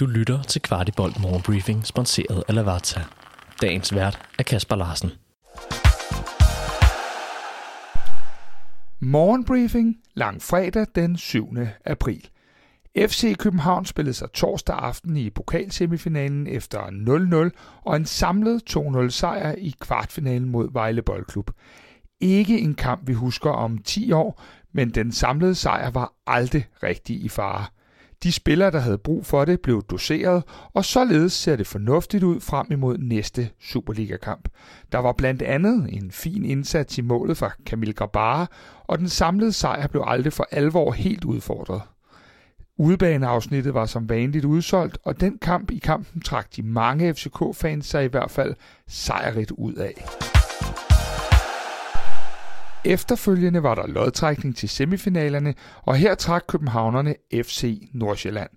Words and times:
Du 0.00 0.06
lytter 0.06 0.42
til 0.42 0.62
Kvartibolt 0.62 1.20
Morgenbriefing, 1.20 1.86
sponsoreret 1.86 2.44
af 2.48 2.54
Lavazza. 2.54 3.00
Dagens 3.62 3.94
vært 3.94 4.28
er 4.38 4.42
Kasper 4.42 4.76
Larsen. 4.76 5.10
Morgenbriefing 9.00 9.96
lang 10.14 10.42
fredag 10.42 10.86
den 10.94 11.16
7. 11.16 11.56
april. 11.84 12.28
FC 12.98 13.36
København 13.36 13.84
spillede 13.84 14.14
sig 14.14 14.32
torsdag 14.32 14.76
aften 14.78 15.16
i 15.16 15.30
pokalsemifinalen 15.30 16.46
efter 16.46 16.80
0-0 17.50 17.80
og 17.82 17.96
en 17.96 18.06
samlet 18.06 18.62
2-0 18.76 19.08
sejr 19.08 19.54
i 19.58 19.74
kvartfinalen 19.80 20.48
mod 20.48 20.72
Vejle 20.72 21.02
Boldklub. 21.02 21.50
Ikke 22.20 22.60
en 22.60 22.74
kamp, 22.74 23.08
vi 23.08 23.12
husker 23.12 23.50
om 23.50 23.78
10 23.78 24.12
år, 24.12 24.42
men 24.72 24.90
den 24.90 25.12
samlede 25.12 25.54
sejr 25.54 25.90
var 25.90 26.12
aldrig 26.26 26.66
rigtig 26.82 27.24
i 27.24 27.28
fare. 27.28 27.66
De 28.22 28.32
spillere, 28.32 28.70
der 28.70 28.78
havde 28.78 28.98
brug 28.98 29.26
for 29.26 29.44
det, 29.44 29.60
blev 29.60 29.82
doseret, 29.82 30.42
og 30.74 30.84
således 30.84 31.32
ser 31.32 31.56
det 31.56 31.66
fornuftigt 31.66 32.24
ud 32.24 32.40
frem 32.40 32.66
imod 32.70 32.98
næste 32.98 33.50
Superliga-kamp. 33.60 34.48
Der 34.92 34.98
var 34.98 35.12
blandt 35.12 35.42
andet 35.42 35.88
en 35.92 36.10
fin 36.10 36.44
indsats 36.44 36.98
i 36.98 37.00
målet 37.00 37.36
fra 37.36 37.52
Kamil 37.66 37.94
Grabara, 37.94 38.46
og 38.84 38.98
den 38.98 39.08
samlede 39.08 39.52
sejr 39.52 39.86
blev 39.86 40.04
aldrig 40.06 40.32
for 40.32 40.48
alvor 40.50 40.92
helt 40.92 41.24
udfordret. 41.24 41.82
Udebaneafsnittet 42.76 43.74
var 43.74 43.86
som 43.86 44.08
vanligt 44.08 44.44
udsolgt, 44.44 44.98
og 45.04 45.20
den 45.20 45.38
kamp 45.38 45.70
i 45.70 45.78
kampen 45.78 46.20
trak 46.20 46.56
de 46.56 46.62
mange 46.62 47.14
FCK-fans 47.14 47.86
sig 47.86 48.04
i 48.04 48.08
hvert 48.08 48.30
fald 48.30 48.54
sejrigt 48.88 49.50
ud 49.50 49.74
af. 49.74 50.06
Efterfølgende 52.84 53.62
var 53.62 53.74
der 53.74 53.86
lodtrækning 53.86 54.56
til 54.56 54.68
semifinalerne, 54.68 55.54
og 55.82 55.96
her 55.96 56.14
trak 56.14 56.44
københavnerne 56.48 57.14
FC 57.34 57.88
Nordsjælland. 57.92 58.50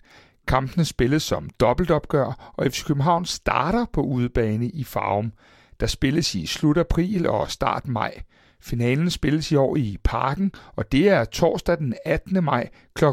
Kampene 0.48 0.86
spilles 0.86 1.24
som 1.24 1.50
dobbeltopgør, 1.60 2.54
og 2.54 2.66
FC 2.66 2.86
København 2.86 3.26
starter 3.26 3.86
på 3.94 4.02
udebane 4.02 4.70
i 4.70 4.84
Farum. 4.84 5.32
Der 5.80 5.88
spilles 5.88 6.36
i 6.36 6.46
slut 6.46 6.78
april 6.78 7.28
og 7.28 7.52
start 7.52 7.88
maj. 7.88 8.22
Finalen 8.62 9.10
spilles 9.10 9.52
i 9.52 9.56
år 9.56 9.76
i 9.76 9.98
Parken, 10.04 10.52
og 10.76 10.92
det 10.92 11.10
er 11.10 11.26
torsdag 11.26 11.78
den 11.78 11.94
18. 12.06 12.44
maj 12.44 12.70
kl. 12.96 13.06
17.00. 13.06 13.10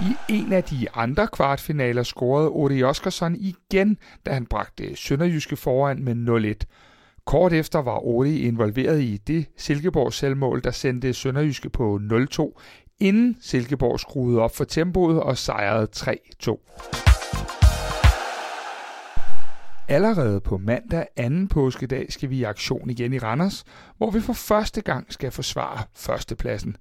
I 0.00 0.16
en 0.28 0.52
af 0.52 0.64
de 0.64 0.86
andre 0.94 1.28
kvartfinaler 1.28 2.02
scorede 2.02 2.48
Odi 2.48 2.82
Oskarsson 2.82 3.36
igen, 3.36 3.98
da 4.26 4.32
han 4.32 4.46
bragte 4.46 4.96
Sønderjyske 4.96 5.56
foran 5.56 6.04
med 6.04 6.54
0-1. 6.60 6.91
Kort 7.26 7.52
efter 7.52 7.78
var 7.78 8.06
Oli 8.06 8.40
involveret 8.40 9.00
i 9.00 9.16
det 9.16 9.46
Silkeborg 9.56 10.12
selvmål, 10.12 10.64
der 10.64 10.70
sendte 10.70 11.12
Sønderjyske 11.12 11.70
på 11.70 12.00
0-2, 12.10 12.60
inden 13.00 13.36
Silkeborg 13.40 14.00
skruede 14.00 14.40
op 14.40 14.56
for 14.56 14.64
tempoet 14.64 15.22
og 15.22 15.38
sejrede 15.38 15.88
3-2. 15.96 16.56
Allerede 19.88 20.40
på 20.40 20.58
mandag 20.58 21.06
anden 21.16 21.48
påskedag 21.48 22.06
skal 22.12 22.30
vi 22.30 22.36
i 22.36 22.42
aktion 22.42 22.90
igen 22.90 23.12
i 23.12 23.18
Randers, 23.18 23.64
hvor 23.96 24.10
vi 24.10 24.20
for 24.20 24.32
første 24.32 24.80
gang 24.80 25.12
skal 25.12 25.30
forsvare 25.30 25.84
førstepladsen. 25.94 26.76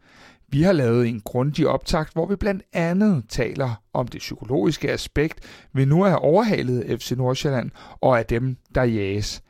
Vi 0.47 0.61
har 0.61 0.71
lavet 0.73 1.07
en 1.07 1.21
grundig 1.25 1.67
optakt, 1.67 2.13
hvor 2.13 2.25
vi 2.25 2.35
blandt 2.35 2.63
andet 2.73 3.23
taler 3.29 3.81
om 3.93 4.07
det 4.07 4.19
psykologiske 4.19 4.91
aspekt 4.91 5.67
ved 5.73 5.85
nu 5.85 6.03
at 6.03 6.09
have 6.09 6.19
overhalet 6.19 7.01
FC 7.01 7.11
Nordsjælland 7.11 7.71
og 8.01 8.19
af 8.19 8.25
dem, 8.25 8.57
der 8.75 8.83
jages. 8.83 9.43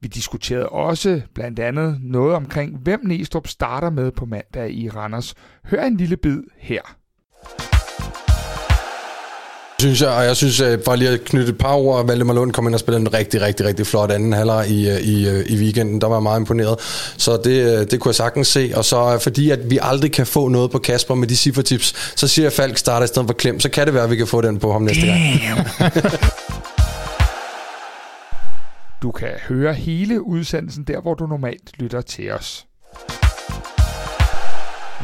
Vi 0.00 0.08
diskuterede 0.08 0.68
også 0.68 1.20
blandt 1.34 1.58
andet 1.58 1.98
noget 2.02 2.34
omkring, 2.34 2.78
hvem 2.82 3.00
Næstrup 3.04 3.48
starter 3.48 3.90
med 3.90 4.10
på 4.10 4.24
mandag 4.24 4.70
i 4.70 4.88
Randers. 4.88 5.34
Hør 5.64 5.84
en 5.84 5.96
lille 5.96 6.16
bid 6.16 6.42
her. 6.58 6.80
Synes 9.80 10.02
jeg, 10.02 10.10
og 10.10 10.24
jeg 10.24 10.36
synes, 10.36 10.60
at 10.60 10.80
for 10.84 10.96
lige 10.96 11.10
at 11.10 11.24
knytte 11.24 11.48
et 11.48 11.58
par 11.58 11.72
ord, 11.74 12.06
Valdemar 12.06 12.34
Lund 12.34 12.52
kom 12.52 12.66
ind 12.66 12.74
og 12.74 12.80
spillede 12.80 13.00
en 13.00 13.14
rigtig, 13.14 13.42
rigtig, 13.42 13.66
rigtig 13.66 13.86
flot 13.86 14.10
anden 14.10 14.32
halvleg 14.32 14.70
i, 14.70 14.90
i, 14.98 15.42
i 15.46 15.56
weekenden. 15.56 16.00
Der 16.00 16.06
var 16.06 16.16
jeg 16.16 16.22
meget 16.22 16.40
imponeret. 16.40 16.76
Så 17.16 17.40
det, 17.44 17.90
det 17.90 18.00
kunne 18.00 18.08
jeg 18.08 18.14
sagtens 18.14 18.48
se. 18.48 18.72
Og 18.74 18.84
så 18.84 19.18
fordi, 19.22 19.50
at 19.50 19.70
vi 19.70 19.78
aldrig 19.82 20.12
kan 20.12 20.26
få 20.26 20.48
noget 20.48 20.70
på 20.70 20.78
Kasper 20.78 21.14
med 21.14 21.28
de 21.28 21.36
cifretips, 21.36 22.12
så 22.16 22.28
siger 22.28 22.44
jeg, 22.44 22.52
at 22.52 22.56
Falk 22.56 22.76
starter 22.76 23.04
i 23.04 23.08
stedet 23.08 23.28
for 23.28 23.34
Klem. 23.34 23.60
Så 23.60 23.68
kan 23.68 23.86
det 23.86 23.94
være, 23.94 24.04
at 24.04 24.10
vi 24.10 24.16
kan 24.16 24.26
få 24.26 24.40
den 24.40 24.58
på 24.58 24.72
ham 24.72 24.82
næste 24.82 25.06
gang. 25.06 25.20
Du 29.02 29.10
kan 29.10 29.28
høre 29.48 29.74
hele 29.74 30.22
udsendelsen 30.22 30.84
der, 30.84 31.00
hvor 31.00 31.14
du 31.14 31.26
normalt 31.26 31.78
lytter 31.78 32.00
til 32.00 32.32
os. 32.32 32.66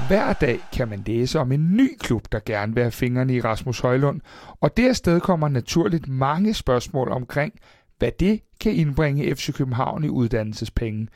Hver 0.09 0.33
dag 0.33 0.59
kan 0.73 0.89
man 0.89 1.03
læse 1.07 1.41
om 1.41 1.53
en 1.53 1.77
ny 1.77 1.99
klub, 1.99 2.23
der 2.33 2.41
gerne 2.47 2.75
vil 2.75 2.83
have 2.83 2.91
fingrene 2.93 3.35
i 3.35 3.41
Rasmus 3.41 3.81
Højlund, 3.81 4.21
og 4.61 4.77
det 4.77 4.97
sted 4.97 5.21
kommer 5.21 5.49
naturligt 5.49 6.09
mange 6.09 6.55
spørgsmål 6.55 7.13
omkring, 7.13 7.55
hvad 7.99 8.11
det 8.21 8.41
kan 8.61 8.73
indbringe 8.73 9.35
FC 9.35 9.55
København 9.55 10.05
i 10.05 10.09
uddannelsespenge. 10.09 11.09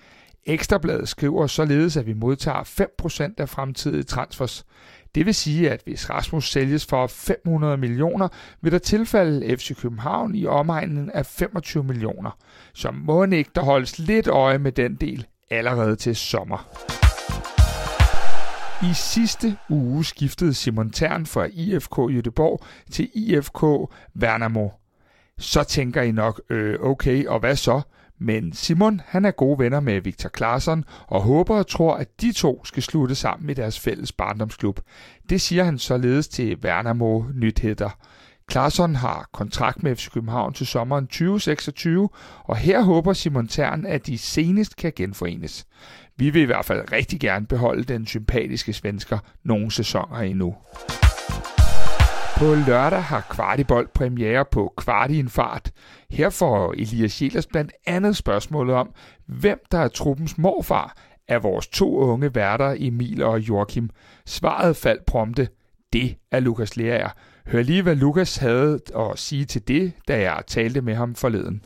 Ekstrabladet 0.47 1.09
skriver 1.09 1.47
således, 1.47 1.97
at 1.97 2.07
vi 2.07 2.13
modtager 2.13 2.63
5% 3.31 3.35
af 3.39 3.49
fremtidige 3.49 4.03
transfers. 4.03 4.67
Det 5.15 5.27
vil 5.27 5.35
sige, 5.35 5.71
at 5.71 5.81
hvis 5.85 6.11
Rasmus 6.11 6.51
sælges 6.51 6.87
for 6.87 7.07
500 7.07 7.77
millioner, 7.77 8.29
vil 8.61 8.73
der 8.73 8.79
tilfalde 8.79 9.57
FC 9.57 9.81
København 9.81 10.35
i 10.35 10.47
omegnen 10.47 11.11
af 11.11 11.27
25 11.27 11.85
millioner. 11.85 12.39
Så 12.75 12.91
må 12.91 13.25
ikke 13.25 13.51
der 13.55 13.63
holdes 13.63 13.99
lidt 13.99 14.27
øje 14.27 14.59
med 14.59 14.73
den 14.73 14.95
del 14.95 15.27
allerede 15.51 15.97
til 15.97 16.17
sommer. 16.17 16.69
I 18.83 18.95
sidste 18.95 19.57
uge 19.69 20.05
skiftede 20.05 20.55
Simon 20.55 20.91
Tern 20.91 21.27
fra 21.27 21.47
IFK 21.53 21.99
Göteborg 21.99 22.65
til 22.91 23.11
IFK 23.15 23.91
Värnamo. 24.15 24.69
Så 25.39 25.65
tænker 25.65 26.03
I 26.03 26.13
nok, 26.13 26.41
øh, 26.51 26.81
okay, 26.81 27.27
og 27.27 27.41
hvad 27.41 27.57
så? 27.57 27.81
Men 28.21 28.53
Simon, 28.53 29.01
han 29.07 29.25
er 29.25 29.31
gode 29.31 29.59
venner 29.59 29.81
med 29.81 30.01
Victor 30.01 30.31
Claesson 30.37 30.85
og 31.07 31.23
håber 31.23 31.57
og 31.57 31.67
tror, 31.67 31.95
at 31.95 32.21
de 32.21 32.33
to 32.33 32.65
skal 32.65 32.83
slutte 32.83 33.15
sammen 33.15 33.51
i 33.51 33.55
deres 33.55 33.81
fælles 33.81 34.13
barndomsklub. 34.13 34.81
Det 35.31 35.41
siger 35.41 35.65
han 35.65 35.79
således 35.79 36.29
til 36.29 36.59
Vernamo 36.63 37.23
Nyheder. 37.35 37.91
Claesson 38.51 38.95
har 38.95 39.29
kontrakt 39.33 39.83
med 39.83 39.97
FC 39.97 40.11
København 40.11 40.53
til 40.53 40.67
sommeren 40.67 41.07
2026, 41.07 42.09
og 42.45 42.57
her 42.57 42.83
håber 42.83 43.13
Simon 43.13 43.49
Tern, 43.49 43.87
at 43.87 44.07
de 44.07 44.19
senest 44.19 44.77
kan 44.77 44.93
genforenes. 44.97 45.67
Vi 46.17 46.31
vil 46.31 46.43
i 46.43 46.45
hvert 46.45 46.65
fald 46.65 46.93
rigtig 46.93 47.21
gerne 47.21 47.47
beholde 47.47 47.85
den 47.85 48.07
sympatiske 48.07 48.73
svensker 48.73 49.19
nogle 49.45 49.71
sæsoner 49.71 50.19
endnu. 50.19 50.55
På 52.39 52.55
lørdag 52.67 53.03
har 53.03 53.27
Kvartibold 53.31 53.89
premiere 53.95 54.45
på 54.51 54.73
Kvartiinfart. 54.77 55.71
Her 56.11 56.31
får 56.31 56.73
Elias 56.73 57.23
Jelers 57.23 57.47
blandt 57.47 57.73
andet 57.87 58.17
spørgsmålet 58.17 58.75
om, 58.75 58.91
hvem 59.27 59.59
der 59.73 59.79
er 59.79 59.89
truppens 59.89 60.39
morfar 60.39 60.97
af 61.29 61.43
vores 61.43 61.69
to 61.69 61.99
unge 61.99 62.35
værter 62.35 62.75
Emil 62.79 63.23
og 63.23 63.41
Joachim. 63.41 63.91
Svaret 64.27 64.77
faldt 64.77 65.07
prompte. 65.07 65.49
Det 65.93 66.17
er 66.31 66.41
Lukas 66.41 66.77
Lerager. 66.77 67.11
Hør 67.47 67.63
lige, 67.63 67.83
hvad 67.83 67.95
Lukas 67.95 68.37
havde 68.37 68.81
at 68.97 69.19
sige 69.19 69.45
til 69.45 69.69
det, 69.69 69.93
da 70.09 70.21
jeg 70.21 70.43
talte 70.47 70.81
med 70.81 70.95
ham 70.95 71.15
forleden. 71.15 71.63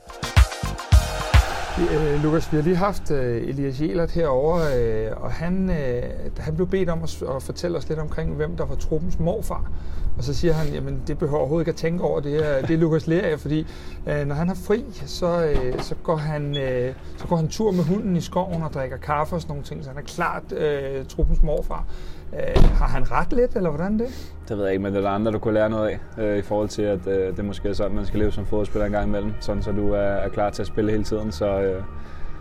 Øh, 1.79 2.23
Lukas, 2.23 2.53
vi 2.53 2.57
har 2.57 2.65
lige 2.65 2.77
haft 2.77 3.11
øh, 3.11 3.49
Elias 3.49 3.81
Jelert 3.81 4.11
herovre, 4.11 4.79
øh, 4.79 5.23
og 5.23 5.33
han, 5.33 5.71
øh, 5.71 6.03
han 6.39 6.55
blev 6.55 6.69
bedt 6.69 6.89
om 6.89 7.03
at, 7.03 7.23
at 7.37 7.43
fortælle 7.43 7.79
os 7.79 7.89
lidt 7.89 7.99
omkring, 7.99 8.35
hvem 8.35 8.57
der 8.57 8.67
var 8.67 8.75
truppens 8.75 9.19
morfar. 9.19 9.71
Og 10.19 10.25
så 10.25 10.35
siger 10.35 10.53
han, 10.53 10.75
jamen 10.75 11.03
det 11.07 11.19
behøver 11.19 11.39
overhovedet 11.39 11.63
ikke 11.63 11.71
at 11.71 11.77
tænke 11.77 12.05
over, 12.05 12.21
det 12.21 12.57
er, 12.57 12.67
det 12.67 12.75
er 12.75 12.79
Lukas 12.79 13.07
Lerager, 13.07 13.37
fordi 13.37 13.67
øh, 14.07 14.27
når 14.27 14.35
han 14.35 14.49
har 14.49 14.55
fri, 14.55 14.85
så, 15.07 15.45
øh, 15.45 15.81
så, 15.81 15.95
går 15.95 16.17
han, 16.17 16.57
øh, 16.57 16.95
så 17.17 17.27
går 17.27 17.37
han 17.37 17.49
tur 17.49 17.73
med 17.73 17.85
hunden 17.85 18.17
i 18.17 18.21
skoven 18.21 18.63
og 18.63 18.73
drikker 18.73 18.97
kaffe 18.97 19.35
og 19.35 19.41
sådan 19.41 19.51
nogle 19.51 19.65
ting, 19.65 19.85
så 19.85 19.91
han 19.91 19.99
er 19.99 20.03
klart 20.03 20.53
øh, 20.53 21.07
truppens 21.07 21.43
morfar. 21.43 21.85
Øh, 22.33 22.65
har 22.65 22.87
han 22.87 23.11
ret 23.11 23.33
lidt, 23.33 23.57
eller 23.57 23.71
hvordan 23.71 23.99
det? 23.99 24.35
Det 24.49 24.57
ved 24.57 24.65
jeg 24.65 24.73
ikke, 24.73 24.83
men 24.83 24.93
det 24.93 24.99
er 24.99 25.03
der 25.03 25.11
andre, 25.11 25.33
du 25.33 25.39
kunne 25.39 25.55
lære 25.55 25.71
noget 25.71 25.99
af, 26.17 26.23
øh, 26.23 26.39
i 26.39 26.43
forhold 26.43 26.69
til, 26.69 26.83
at 26.83 27.07
øh, 27.07 27.37
det 27.37 27.45
måske 27.45 27.69
er 27.69 27.73
sådan, 27.73 27.97
man 27.97 28.07
skal 28.07 28.19
leve 28.21 28.33
som 28.33 28.47
fodboldspiller 28.47 28.87
en 28.87 28.93
gang 28.93 29.09
imellem, 29.09 29.33
sådan 29.41 29.63
så 29.63 29.73
du 29.73 29.93
er, 29.93 29.99
er 29.99 30.29
klar 30.29 30.51
til 30.51 30.63
at 30.63 30.67
spille 30.67 30.91
hele 30.91 31.05
tiden. 31.05 31.33
Så, 31.33 31.61
øh, 31.61 31.83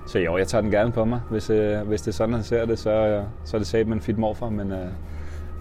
så 0.08 0.20
jo, 0.20 0.38
jeg 0.38 0.48
tager 0.48 0.62
den 0.62 0.72
gerne 0.72 0.92
på 0.92 1.06
mig. 1.06 1.22
Hvis, 1.30 1.50
øh, 1.50 1.82
hvis 1.88 2.02
det 2.02 2.08
er 2.08 2.16
sådan, 2.16 2.34
han 2.34 2.44
ser 2.44 2.66
det, 2.66 2.80
så, 2.80 2.90
øh, 2.90 3.24
så 3.46 3.58
er 3.58 3.60
det 3.60 3.68
sat 3.68 3.88
med 3.88 3.96
en 3.96 4.02
fit 4.02 4.18
morfar, 4.18 4.50
men, 4.50 4.72
øh, 4.72 4.88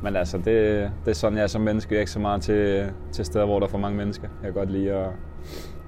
men 0.03 0.17
altså, 0.17 0.37
det, 0.37 0.91
det 1.05 1.11
er 1.11 1.15
sådan, 1.15 1.37
jeg 1.37 1.43
er 1.43 1.47
som 1.47 1.61
menneske. 1.61 1.93
Jeg 1.93 1.97
er 1.97 2.01
ikke 2.01 2.13
så 2.13 2.19
meget 2.19 2.43
til, 2.43 2.91
til 3.13 3.25
steder, 3.25 3.45
hvor 3.45 3.59
der 3.59 3.67
er 3.67 3.71
for 3.71 3.79
mange 3.79 3.97
mennesker. 3.99 4.29
Jeg 4.43 4.53
kan 4.53 4.55
godt 4.55 4.71
lide 4.71 4.93
at 4.93 5.09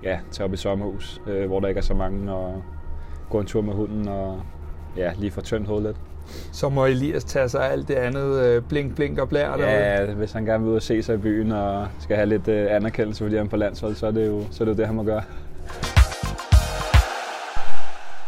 ja, 0.02 0.18
tage 0.30 0.44
op 0.44 0.52
i 0.52 0.56
sommerhus, 0.56 1.20
øh, 1.26 1.46
hvor 1.46 1.60
der 1.60 1.68
ikke 1.68 1.78
er 1.78 1.82
så 1.82 1.94
mange, 1.94 2.32
og 2.32 2.62
gå 3.30 3.40
en 3.40 3.46
tur 3.46 3.62
med 3.62 3.74
hunden, 3.74 4.08
og 4.08 4.40
ja, 4.96 5.12
lige 5.18 5.30
få 5.30 5.40
tømt 5.40 5.66
hovedet 5.66 5.86
lidt. 5.86 5.96
Så 6.52 6.68
må 6.68 6.86
Elias 6.86 7.24
tage 7.24 7.48
sig 7.48 7.72
alt 7.72 7.88
det 7.88 7.94
andet 7.94 8.40
øh, 8.40 8.62
blink, 8.62 8.94
blink 8.94 9.18
og 9.18 9.28
blær 9.28 9.56
derude. 9.56 9.66
Ja, 9.66 10.12
hvis 10.12 10.32
han 10.32 10.44
gerne 10.44 10.64
vil 10.64 10.70
ud 10.70 10.76
og 10.76 10.82
se 10.82 11.02
sig 11.02 11.14
i 11.14 11.18
byen 11.18 11.52
og 11.52 11.86
skal 11.98 12.16
have 12.16 12.28
lidt 12.28 12.48
øh, 12.48 12.66
anerkendelse, 12.70 13.24
fordi 13.24 13.36
han 13.36 13.46
er 13.46 13.50
på 13.50 13.56
landshold, 13.56 13.94
så 13.94 14.06
er 14.06 14.10
det 14.10 14.26
jo 14.26 14.42
så 14.50 14.64
er 14.64 14.64
det, 14.64 14.72
jo 14.72 14.76
det, 14.76 14.86
han 14.86 14.96
må 14.96 15.02
gøre. 15.02 15.22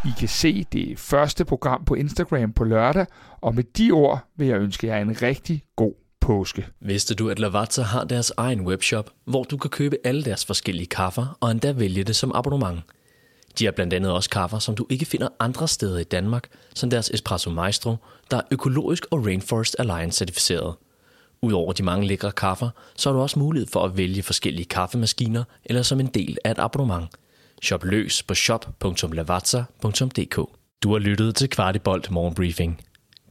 I 0.05 0.13
kan 0.19 0.27
se 0.27 0.65
det 0.73 0.99
første 0.99 1.45
program 1.45 1.85
på 1.85 1.93
Instagram 1.93 2.53
på 2.53 2.63
lørdag, 2.63 3.05
og 3.41 3.55
med 3.55 3.63
de 3.63 3.91
ord 3.91 4.19
vil 4.35 4.47
jeg 4.47 4.59
ønske 4.59 4.87
jer 4.87 4.97
en 4.97 5.21
rigtig 5.21 5.63
god 5.75 5.93
påske. 6.21 6.65
Vidste 6.79 7.15
du, 7.15 7.29
at 7.29 7.39
Lavazza 7.39 7.81
har 7.81 8.03
deres 8.03 8.31
egen 8.37 8.61
webshop, 8.61 9.09
hvor 9.25 9.43
du 9.43 9.57
kan 9.57 9.69
købe 9.69 9.97
alle 10.03 10.23
deres 10.23 10.45
forskellige 10.45 10.87
kaffer 10.87 11.37
og 11.39 11.51
endda 11.51 11.71
vælge 11.71 12.03
det 12.03 12.15
som 12.15 12.31
abonnement? 12.35 12.79
De 13.59 13.65
har 13.65 13.71
blandt 13.71 13.93
andet 13.93 14.11
også 14.11 14.29
kaffer, 14.29 14.59
som 14.59 14.75
du 14.75 14.85
ikke 14.89 15.05
finder 15.05 15.27
andre 15.39 15.67
steder 15.67 15.97
i 15.97 16.03
Danmark, 16.03 16.47
som 16.75 16.89
deres 16.89 17.09
Espresso 17.09 17.49
Maestro, 17.49 17.95
der 18.31 18.37
er 18.37 18.41
økologisk 18.51 19.05
og 19.11 19.25
Rainforest 19.25 19.75
Alliance 19.79 20.17
certificeret. 20.17 20.75
Udover 21.41 21.73
de 21.73 21.83
mange 21.83 22.07
lækre 22.07 22.31
kaffer, 22.31 22.69
så 22.95 23.09
har 23.09 23.15
du 23.15 23.21
også 23.21 23.39
mulighed 23.39 23.67
for 23.67 23.83
at 23.83 23.97
vælge 23.97 24.23
forskellige 24.23 24.65
kaffemaskiner 24.65 25.43
eller 25.65 25.81
som 25.81 25.99
en 25.99 26.07
del 26.07 26.37
af 26.43 26.51
et 26.51 26.59
abonnement. 26.59 27.07
Shop 27.63 27.83
løs 27.83 28.23
på 28.23 28.33
shop.lavazza.dk 28.33 30.35
Du 30.83 30.91
har 30.91 30.99
lyttet 30.99 31.35
til 31.35 31.49
Kvartibolt 31.49 32.11
Morgenbriefing. 32.11 32.81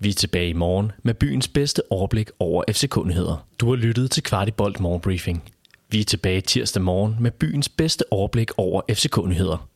Vi 0.01 0.09
er 0.09 0.15
tilbage 0.15 0.49
i 0.49 0.53
morgen 0.53 0.93
med 1.03 1.15
byens 1.15 1.49
bedste 1.49 1.83
overblik 1.91 2.31
over 2.39 2.65
FC-kundigheder. 2.71 3.47
Du 3.61 3.69
har 3.69 3.77
lyttet 3.77 4.11
til 4.11 4.23
Kvartibolt 4.23 4.81
Morgenbriefing. 4.81 5.43
Vi 5.91 6.01
er 6.01 6.05
tilbage 6.05 6.41
tirsdag 6.41 6.83
morgen 6.83 7.17
med 7.21 7.31
byens 7.31 7.69
bedste 7.69 8.05
overblik 8.11 8.51
over 8.57 8.83
FC-kundigheder. 8.91 9.69